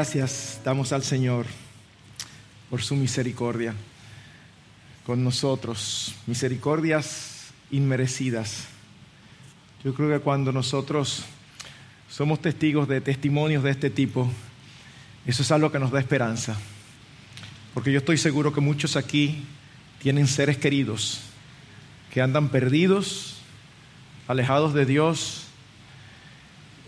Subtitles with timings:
[0.00, 1.44] Gracias damos al Señor
[2.70, 3.74] por su misericordia
[5.04, 8.64] con nosotros, misericordias inmerecidas.
[9.84, 11.24] Yo creo que cuando nosotros
[12.08, 14.26] somos testigos de testimonios de este tipo,
[15.26, 16.56] eso es algo que nos da esperanza.
[17.74, 19.44] Porque yo estoy seguro que muchos aquí
[19.98, 21.20] tienen seres queridos
[22.10, 23.36] que andan perdidos,
[24.28, 25.49] alejados de Dios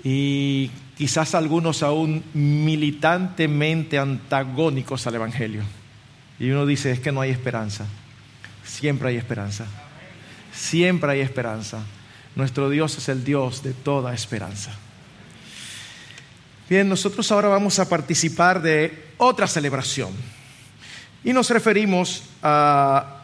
[0.04, 5.62] y quizás algunos aún militantemente antagónicos al Evangelio.
[6.38, 7.86] Y uno dice, es que no hay esperanza.
[8.64, 9.66] Siempre hay esperanza.
[10.52, 11.80] Siempre hay esperanza.
[12.34, 14.72] Nuestro Dios es el Dios de toda esperanza.
[16.68, 20.10] Bien, nosotros ahora vamos a participar de otra celebración.
[21.22, 23.22] Y nos referimos a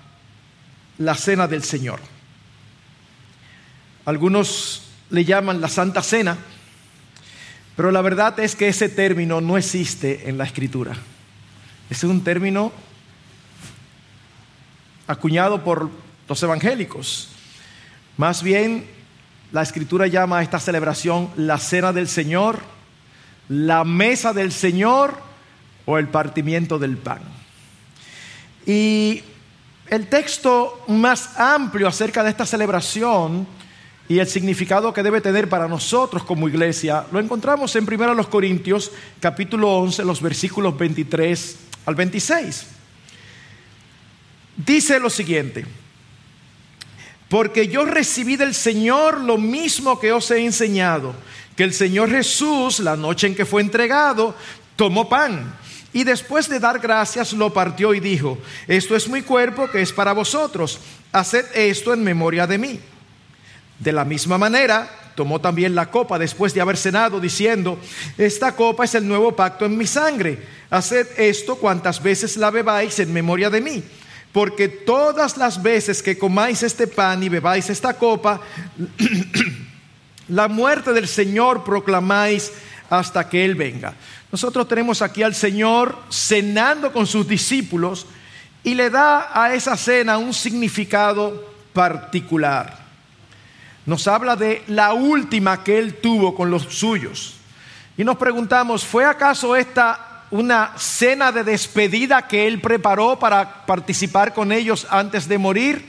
[0.98, 2.00] la Cena del Señor.
[4.04, 6.36] Algunos le llaman la Santa Cena,
[7.78, 10.96] pero la verdad es que ese término no existe en la Escritura.
[11.88, 12.72] Es un término
[15.06, 15.88] acuñado por
[16.28, 17.28] los evangélicos.
[18.16, 18.84] Más bien,
[19.52, 22.58] la Escritura llama a esta celebración la Cena del Señor,
[23.48, 25.16] la Mesa del Señor
[25.86, 27.20] o el partimiento del pan.
[28.66, 29.22] Y
[29.86, 33.46] el texto más amplio acerca de esta celebración
[34.08, 38.90] y el significado que debe tener para nosotros como iglesia lo encontramos en 1 Corintios
[39.20, 42.66] capítulo 11 los versículos 23 al 26.
[44.56, 45.66] Dice lo siguiente,
[47.28, 51.14] porque yo recibí del Señor lo mismo que os he enseñado,
[51.54, 54.34] que el Señor Jesús, la noche en que fue entregado,
[54.74, 55.54] tomó pan
[55.92, 59.92] y después de dar gracias lo partió y dijo, esto es mi cuerpo que es
[59.92, 60.80] para vosotros,
[61.12, 62.80] haced esto en memoria de mí.
[63.78, 67.78] De la misma manera, tomó también la copa después de haber cenado, diciendo,
[68.16, 70.38] esta copa es el nuevo pacto en mi sangre,
[70.70, 73.82] haced esto cuantas veces la bebáis en memoria de mí.
[74.32, 78.41] Porque todas las veces que comáis este pan y bebáis esta copa,
[80.28, 82.53] la muerte del Señor proclamáis
[82.91, 83.94] hasta que Él venga.
[84.30, 88.06] Nosotros tenemos aquí al Señor cenando con sus discípulos
[88.62, 92.88] y le da a esa cena un significado particular.
[93.88, 97.34] Nos habla de la última que Él tuvo con los suyos.
[97.97, 104.32] Y nos preguntamos, ¿fue acaso esta una cena de despedida que Él preparó para participar
[104.32, 105.84] con ellos antes de morir?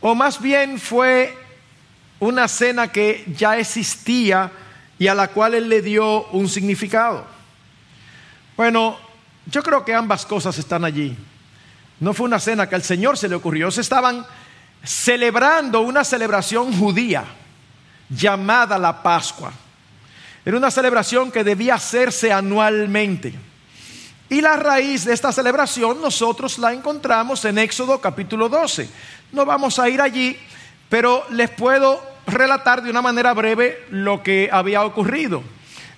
[0.00, 1.38] ¿O más bien fue
[2.18, 4.50] una cena que ya existía?
[4.98, 7.24] y a la cual él le dio un significado.
[8.56, 8.98] Bueno,
[9.46, 11.16] yo creo que ambas cosas están allí.
[12.00, 14.26] No fue una cena que al Señor se le ocurrió, se estaban
[14.86, 17.24] celebrando una celebración judía
[18.08, 19.52] llamada la Pascua.
[20.44, 23.34] Era una celebración que debía hacerse anualmente.
[24.28, 28.88] Y la raíz de esta celebración nosotros la encontramos en Éxodo capítulo 12.
[29.32, 30.36] No vamos a ir allí,
[30.88, 35.42] pero les puedo relatar de una manera breve lo que había ocurrido.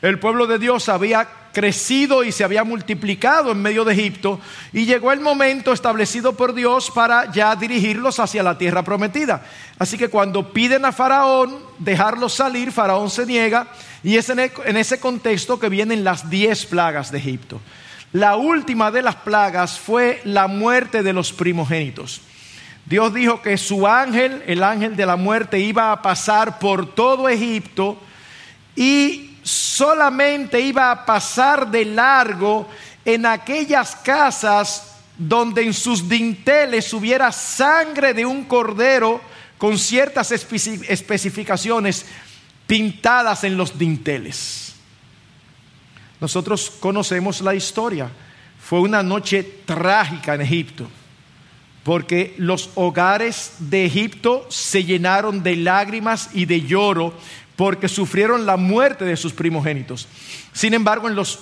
[0.01, 4.41] El pueblo de Dios había crecido y se había multiplicado en medio de Egipto
[4.73, 9.43] y llegó el momento establecido por Dios para ya dirigirlos hacia la tierra prometida.
[9.79, 13.67] Así que cuando piden a Faraón dejarlos salir, Faraón se niega
[14.03, 17.61] y es en ese contexto que vienen las diez plagas de Egipto.
[18.13, 22.23] La última de las plagas fue la muerte de los primogénitos.
[22.87, 27.29] Dios dijo que su ángel, el ángel de la muerte, iba a pasar por todo
[27.29, 28.01] Egipto
[28.75, 32.69] y solamente iba a pasar de largo
[33.05, 39.21] en aquellas casas donde en sus dinteles hubiera sangre de un cordero
[39.57, 42.05] con ciertas especificaciones
[42.67, 44.75] pintadas en los dinteles.
[46.21, 48.11] Nosotros conocemos la historia.
[48.61, 50.89] Fue una noche trágica en Egipto
[51.85, 57.15] porque los hogares de Egipto se llenaron de lágrimas y de lloro
[57.59, 60.07] porque sufrieron la muerte de sus primogénitos.
[60.53, 61.41] Sin embargo, en los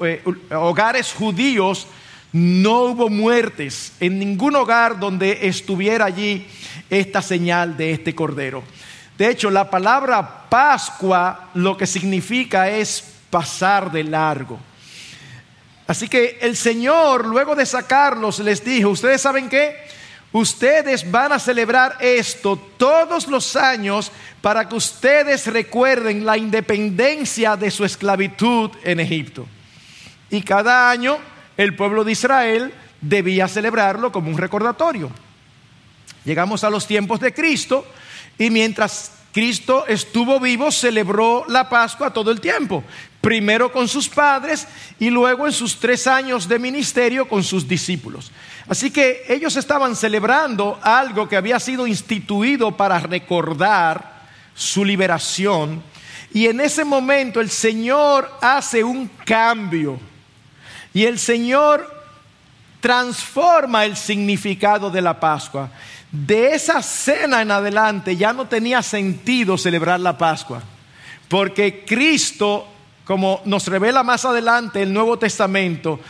[0.00, 0.22] eh,
[0.52, 1.88] hogares judíos
[2.30, 6.46] no hubo muertes, en ningún hogar donde estuviera allí
[6.88, 8.62] esta señal de este cordero.
[9.18, 14.60] De hecho, la palabra Pascua lo que significa es pasar de largo.
[15.88, 19.74] Así que el Señor, luego de sacarlos, les dijo, ustedes saben qué,
[20.34, 24.10] ustedes van a celebrar esto todos los años
[24.42, 29.46] para que ustedes recuerden la independencia de su esclavitud en Egipto.
[30.30, 31.18] Y cada año
[31.56, 35.08] el pueblo de Israel debía celebrarlo como un recordatorio.
[36.24, 37.86] Llegamos a los tiempos de Cristo
[38.36, 42.82] y mientras Cristo estuvo vivo, celebró la Pascua todo el tiempo.
[43.20, 48.30] primero con sus padres y luego en sus tres años de ministerio con sus discípulos.
[48.68, 54.22] Así que ellos estaban celebrando algo que había sido instituido para recordar
[54.54, 55.82] su liberación.
[56.32, 59.98] Y en ese momento el Señor hace un cambio.
[60.94, 61.92] Y el Señor
[62.80, 65.70] transforma el significado de la Pascua.
[66.10, 70.62] De esa cena en adelante ya no tenía sentido celebrar la Pascua.
[71.28, 72.66] Porque Cristo,
[73.04, 76.00] como nos revela más adelante el Nuevo Testamento,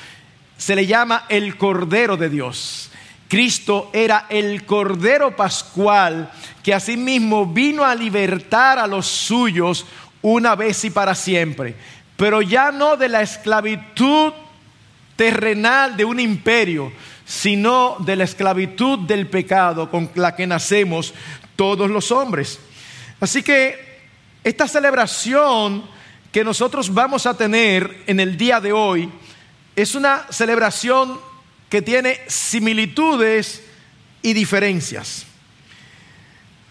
[0.56, 2.91] se le llama el Cordero de Dios.
[3.29, 6.31] Cristo era el Cordero Pascual
[6.62, 9.87] que asimismo vino a libertar a los suyos
[10.23, 11.75] una vez y para siempre,
[12.17, 14.33] pero ya no de la esclavitud
[15.17, 16.93] terrenal de un imperio,
[17.25, 21.15] sino de la esclavitud del pecado con la que nacemos
[21.57, 22.61] todos los hombres.
[23.21, 24.00] Así que
[24.43, 25.85] esta celebración
[26.31, 29.11] que nosotros vamos a tener en el día de hoy,
[29.76, 31.19] es una celebración
[31.69, 33.62] que tiene similitudes
[34.23, 35.26] y diferencias.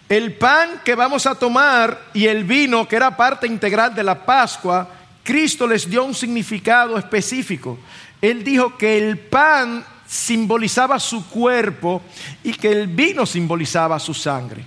[0.07, 4.25] El pan que vamos a tomar y el vino que era parte integral de la
[4.25, 4.89] Pascua,
[5.23, 7.79] Cristo les dio un significado específico.
[8.21, 12.01] Él dijo que el pan simbolizaba su cuerpo
[12.43, 14.63] y que el vino simbolizaba su sangre.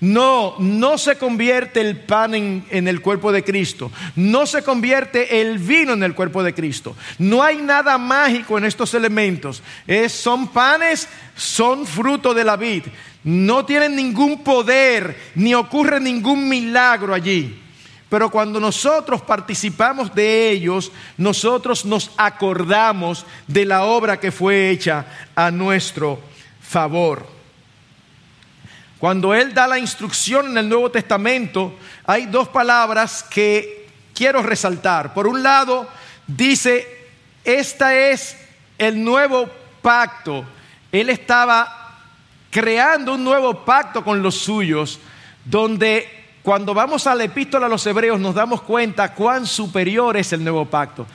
[0.00, 3.92] No, no se convierte el pan en, el cuerpo de Cristo.
[4.16, 6.96] No se convierte el vino en el cuerpo de Cristo.
[7.18, 9.62] No hay nada mágico en estos elementos.
[10.08, 11.06] son panes,
[11.36, 12.84] son fruto de la vid.
[13.24, 17.60] No tienen ningún poder, ni ocurre ningún milagro allí.
[18.08, 25.04] Pero cuando nosotros participamos de ellos, nosotros nos acordamos de la obra que fue hecha
[25.36, 26.18] a nuestro
[26.60, 27.39] favor.
[29.00, 31.74] Cuando Él da la instrucción en el Nuevo Testamento,
[32.04, 35.14] hay dos palabras que quiero resaltar.
[35.14, 35.88] Por un lado,
[36.26, 37.08] dice,
[37.42, 38.36] esta es
[38.76, 39.48] el nuevo
[39.80, 40.44] pacto.
[40.92, 41.96] Él estaba
[42.50, 44.98] creando un nuevo pacto con los suyos,
[45.46, 46.06] donde
[46.42, 50.44] cuando vamos a la epístola a los hebreos nos damos cuenta cuán superior es el
[50.44, 51.06] nuevo pacto.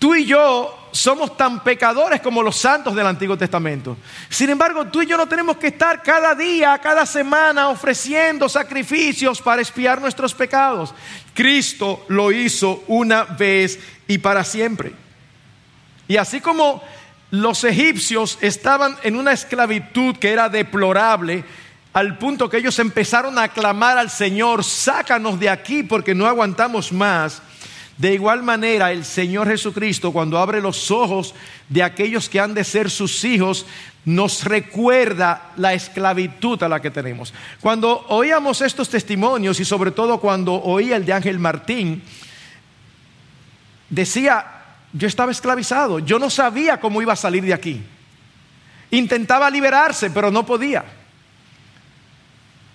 [0.00, 3.96] Tú y yo somos tan pecadores como los santos del Antiguo Testamento.
[4.28, 9.40] Sin embargo, tú y yo no tenemos que estar cada día, cada semana ofreciendo sacrificios
[9.40, 10.94] para espiar nuestros pecados.
[11.34, 14.92] Cristo lo hizo una vez y para siempre.
[16.06, 16.82] Y así como
[17.30, 21.44] los egipcios estaban en una esclavitud que era deplorable,
[21.94, 26.92] al punto que ellos empezaron a clamar al Señor, sácanos de aquí porque no aguantamos
[26.92, 27.42] más.
[27.98, 31.34] De igual manera, el Señor Jesucristo, cuando abre los ojos
[31.68, 33.66] de aquellos que han de ser sus hijos,
[34.04, 37.32] nos recuerda la esclavitud a la que tenemos.
[37.60, 42.02] Cuando oíamos estos testimonios y sobre todo cuando oí el de Ángel Martín,
[43.88, 44.46] decía,
[44.92, 47.80] yo estaba esclavizado, yo no sabía cómo iba a salir de aquí.
[48.90, 50.84] Intentaba liberarse, pero no podía.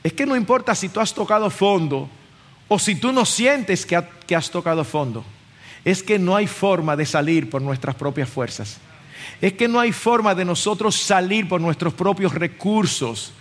[0.04, 2.10] Es que no importa si tú has tocado fondo,
[2.68, 5.24] o si tú no sientes que, has tocado fondo,
[5.86, 8.78] es que no hay forma de salir por nuestras propias fuerzas.
[9.42, 13.32] Es que no hay forma de nosotros salir por nuestros propios recursos.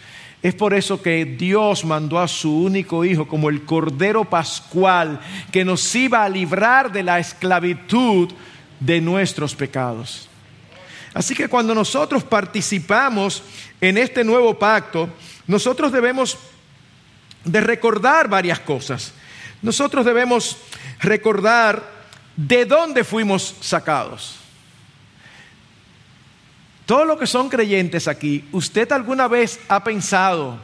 [0.42, 5.20] Es por eso que Dios mandó a su único Hijo como el Cordero Pascual
[5.50, 8.30] que nos iba a librar de la esclavitud
[8.78, 10.28] de nuestros pecados.
[11.14, 13.42] Así que cuando nosotros participamos
[13.80, 15.08] en este nuevo pacto,
[15.46, 16.38] nosotros debemos
[17.46, 19.12] de recordar varias cosas.
[19.62, 20.58] Nosotros debemos
[21.00, 21.82] recordar
[22.36, 24.36] de dónde fuimos sacados.
[26.84, 30.58] Todos los que son creyentes aquí, ¿usted alguna vez ha pensado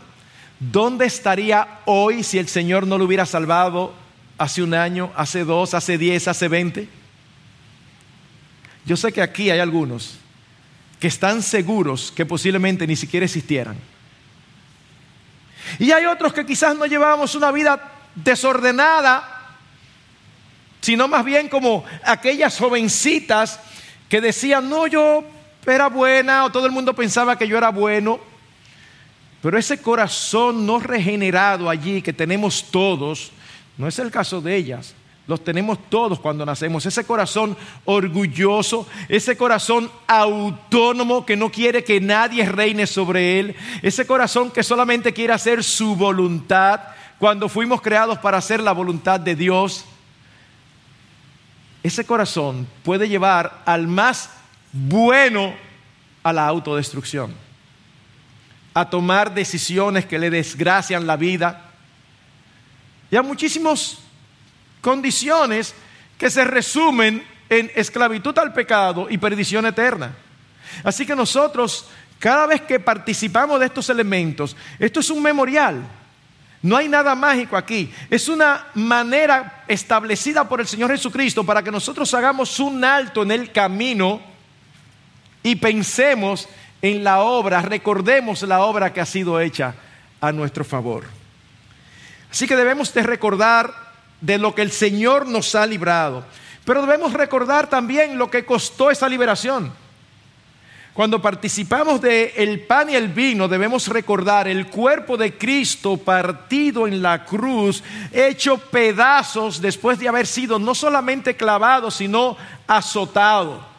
[0.60, 3.94] dónde estaría hoy si el Señor no lo hubiera salvado
[4.38, 6.88] hace un año, hace dos, hace diez, hace veinte?
[8.84, 10.18] Yo sé que aquí hay algunos
[11.00, 13.76] que están seguros que posiblemente ni siquiera existieran.
[15.78, 19.56] Y hay otros que quizás no llevábamos una vida desordenada,
[20.80, 23.60] sino más bien como aquellas jovencitas
[24.08, 25.24] que decían, no, yo
[25.66, 28.20] era buena, o todo el mundo pensaba que yo era bueno.
[29.40, 33.32] Pero ese corazón no regenerado allí que tenemos todos,
[33.76, 34.94] no es el caso de ellas,
[35.26, 36.84] los tenemos todos cuando nacemos.
[36.84, 44.06] Ese corazón orgulloso, ese corazón autónomo que no quiere que nadie reine sobre él, ese
[44.06, 46.80] corazón que solamente quiere hacer su voluntad
[47.18, 49.84] cuando fuimos creados para hacer la voluntad de Dios.
[51.84, 54.30] Ese corazón puede llevar al más
[54.72, 55.54] bueno
[56.24, 57.32] a la autodestrucción,
[58.74, 61.70] a tomar decisiones que le desgracian la vida.
[63.10, 64.01] Y a muchísimos
[64.82, 65.74] condiciones
[66.18, 70.14] que se resumen en esclavitud al pecado y perdición eterna.
[70.84, 71.86] Así que nosotros,
[72.18, 75.82] cada vez que participamos de estos elementos, esto es un memorial.
[76.62, 77.92] No hay nada mágico aquí.
[78.08, 83.32] Es una manera establecida por el Señor Jesucristo para que nosotros hagamos un alto en
[83.32, 84.20] el camino
[85.42, 86.48] y pensemos
[86.80, 89.74] en la obra, recordemos la obra que ha sido hecha
[90.20, 91.04] a nuestro favor.
[92.30, 93.91] Así que debemos de recordar
[94.22, 96.24] de lo que el Señor nos ha librado,
[96.64, 99.70] pero debemos recordar también lo que costó esa liberación.
[100.94, 106.86] Cuando participamos del el pan y el vino, debemos recordar el cuerpo de Cristo partido
[106.86, 112.36] en la cruz, hecho pedazos después de haber sido no solamente clavado, sino
[112.66, 113.71] azotado.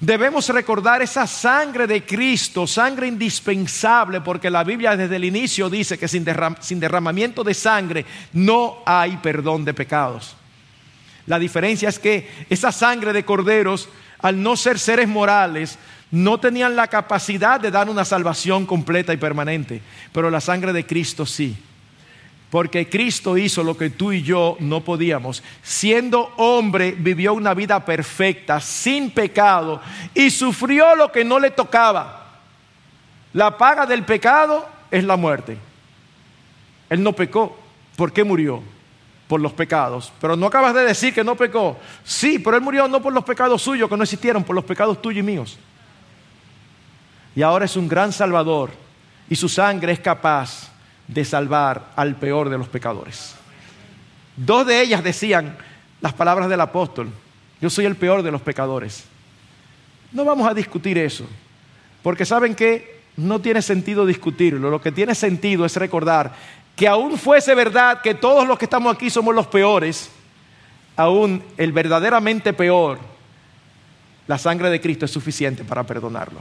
[0.00, 5.98] Debemos recordar esa sangre de Cristo, sangre indispensable, porque la Biblia desde el inicio dice
[5.98, 6.26] que sin,
[6.60, 10.36] sin derramamiento de sangre no hay perdón de pecados.
[11.26, 15.78] La diferencia es que esa sangre de corderos, al no ser seres morales,
[16.10, 19.80] no tenían la capacidad de dar una salvación completa y permanente,
[20.12, 21.56] pero la sangre de Cristo sí.
[22.54, 25.42] Porque Cristo hizo lo que tú y yo no podíamos.
[25.60, 29.80] Siendo hombre, vivió una vida perfecta, sin pecado,
[30.14, 32.38] y sufrió lo que no le tocaba.
[33.32, 35.58] La paga del pecado es la muerte.
[36.88, 37.58] Él no pecó.
[37.96, 38.62] ¿Por qué murió?
[39.26, 40.12] Por los pecados.
[40.20, 41.76] Pero no acabas de decir que no pecó.
[42.04, 45.02] Sí, pero Él murió no por los pecados suyos que no existieron, por los pecados
[45.02, 45.58] tuyos y míos
[47.36, 48.70] y ahora es un gran salvador
[49.28, 50.70] y su sangre es capaz
[51.08, 53.34] de salvar al peor de los pecadores.
[54.36, 55.56] Dos de ellas decían
[56.00, 57.08] las palabras del apóstol,
[57.60, 59.04] yo soy el peor de los pecadores.
[60.12, 61.26] No vamos a discutir eso,
[62.02, 66.32] porque saben que no tiene sentido discutirlo, lo que tiene sentido es recordar
[66.76, 70.10] que aún fuese verdad que todos los que estamos aquí somos los peores,
[70.96, 72.98] aún el verdaderamente peor,
[74.26, 76.40] la sangre de Cristo es suficiente para perdonarlo.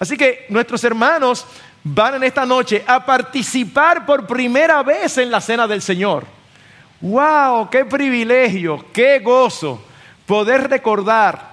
[0.00, 1.46] Así que nuestros hermanos
[1.84, 6.24] van en esta noche a participar por primera vez en la cena del Señor.
[7.02, 7.68] ¡Wow!
[7.70, 8.86] ¡Qué privilegio!
[8.92, 9.84] ¡Qué gozo!
[10.26, 11.50] Poder recordar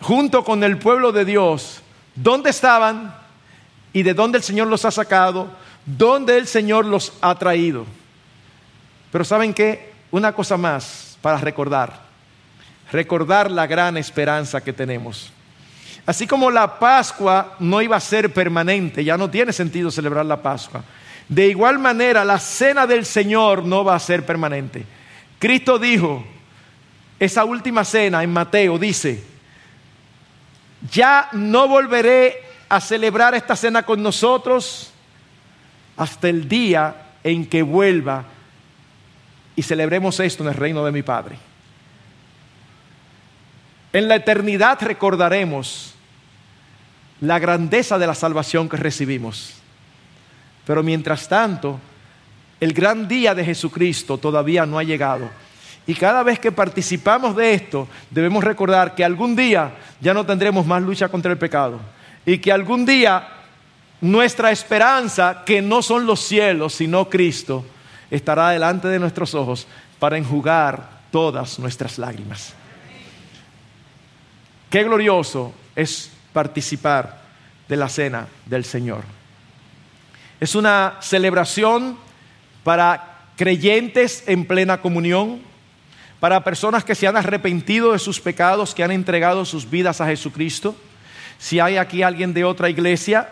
[0.00, 1.82] junto con el pueblo de Dios
[2.14, 3.14] dónde estaban
[3.92, 5.50] y de dónde el Señor los ha sacado,
[5.84, 7.84] dónde el Señor los ha traído.
[9.12, 9.92] Pero ¿saben qué?
[10.10, 12.00] Una cosa más para recordar.
[12.92, 15.32] Recordar la gran esperanza que tenemos.
[16.08, 20.40] Así como la Pascua no iba a ser permanente, ya no tiene sentido celebrar la
[20.40, 20.82] Pascua.
[21.28, 24.86] De igual manera, la cena del Señor no va a ser permanente.
[25.38, 26.24] Cristo dijo,
[27.20, 29.22] esa última cena en Mateo dice,
[30.90, 34.90] ya no volveré a celebrar esta cena con nosotros
[35.94, 38.24] hasta el día en que vuelva
[39.54, 41.36] y celebremos esto en el reino de mi Padre.
[43.92, 45.96] En la eternidad recordaremos
[47.20, 49.54] la grandeza de la salvación que recibimos.
[50.66, 51.80] Pero mientras tanto,
[52.60, 55.28] el gran día de Jesucristo todavía no ha llegado.
[55.86, 60.66] Y cada vez que participamos de esto, debemos recordar que algún día ya no tendremos
[60.66, 61.80] más lucha contra el pecado.
[62.26, 63.26] Y que algún día
[64.00, 67.64] nuestra esperanza, que no son los cielos, sino Cristo,
[68.10, 69.66] estará delante de nuestros ojos
[69.98, 72.54] para enjugar todas nuestras lágrimas.
[74.70, 77.18] Qué glorioso es participar
[77.68, 79.02] de la cena del Señor.
[80.38, 81.98] Es una celebración
[82.62, 85.40] para creyentes en plena comunión,
[86.20, 90.06] para personas que se han arrepentido de sus pecados, que han entregado sus vidas a
[90.06, 90.76] Jesucristo.
[91.38, 93.28] Si hay aquí alguien de otra iglesia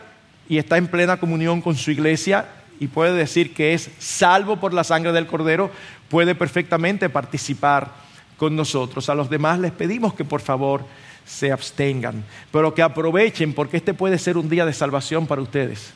[0.49, 2.47] y está en plena comunión con su iglesia
[2.81, 5.71] y puede decir que es salvo por la sangre del Cordero,
[6.09, 8.05] puede perfectamente participar
[8.37, 9.09] con nosotros.
[9.09, 10.85] A los demás les pedimos que por favor
[11.25, 15.93] se abstengan, pero que aprovechen porque este puede ser un día de salvación para ustedes.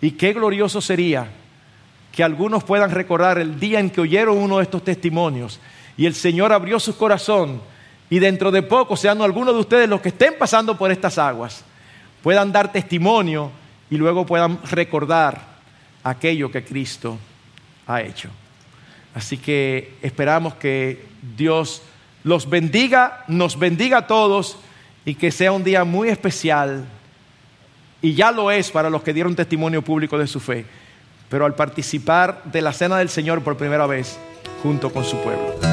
[0.00, 1.28] Y qué glorioso sería
[2.12, 5.60] que algunos puedan recordar el día en que oyeron uno de estos testimonios
[5.96, 7.60] y el Señor abrió su corazón
[8.08, 11.64] y dentro de poco sean algunos de ustedes los que estén pasando por estas aguas,
[12.22, 13.50] puedan dar testimonio
[13.88, 15.40] y luego puedan recordar
[16.02, 17.18] aquello que Cristo
[17.86, 18.30] ha hecho.
[19.14, 21.04] Así que esperamos que
[21.36, 21.82] Dios
[22.22, 24.56] los bendiga, nos bendiga a todos
[25.04, 26.84] y que sea un día muy especial.
[28.02, 30.64] Y ya lo es para los que dieron testimonio público de su fe,
[31.28, 34.18] pero al participar de la cena del Señor por primera vez
[34.62, 35.69] junto con su pueblo.